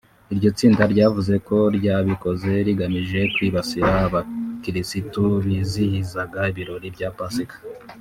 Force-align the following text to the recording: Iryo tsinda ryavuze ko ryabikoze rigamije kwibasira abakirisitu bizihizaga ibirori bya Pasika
Iryo 0.33 0.49
tsinda 0.57 0.83
ryavuze 0.93 1.33
ko 1.47 1.57
ryabikoze 1.77 2.51
rigamije 2.67 3.19
kwibasira 3.35 3.91
abakirisitu 4.07 5.21
bizihizaga 5.43 6.39
ibirori 6.51 6.89
bya 6.97 7.09
Pasika 7.17 7.55